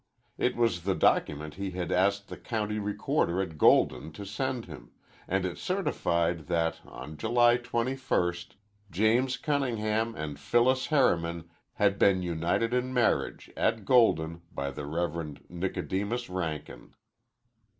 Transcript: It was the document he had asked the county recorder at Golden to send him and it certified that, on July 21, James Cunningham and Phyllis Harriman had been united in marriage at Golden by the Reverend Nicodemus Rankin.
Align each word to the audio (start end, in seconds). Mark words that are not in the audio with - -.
It 0.39 0.55
was 0.55 0.81
the 0.81 0.95
document 0.95 1.53
he 1.61 1.69
had 1.77 1.91
asked 1.91 2.27
the 2.27 2.35
county 2.37 2.79
recorder 2.79 3.39
at 3.39 3.55
Golden 3.59 4.11
to 4.13 4.25
send 4.25 4.65
him 4.65 4.89
and 5.27 5.45
it 5.45 5.59
certified 5.59 6.47
that, 6.47 6.79
on 6.87 7.17
July 7.17 7.57
21, 7.57 8.33
James 8.89 9.37
Cunningham 9.37 10.15
and 10.15 10.39
Phyllis 10.39 10.87
Harriman 10.87 11.51
had 11.73 11.99
been 11.99 12.23
united 12.23 12.73
in 12.73 12.91
marriage 12.95 13.51
at 13.55 13.85
Golden 13.85 14.41
by 14.51 14.71
the 14.71 14.87
Reverend 14.87 15.45
Nicodemus 15.49 16.31
Rankin. 16.31 16.95